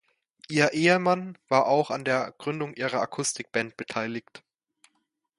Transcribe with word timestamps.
Ihr 0.49 0.73
Ehemann 0.73 1.37
war 1.47 1.67
auch 1.67 1.91
an 1.91 2.03
der 2.03 2.33
Gründung 2.39 2.73
ihrer 2.73 3.01
"Acoustic 3.03 3.51
Band" 3.51 3.77
beteiligt. 3.77 4.43